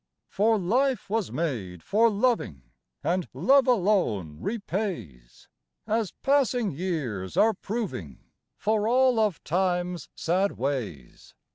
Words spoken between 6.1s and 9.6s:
passing years are proving, for all of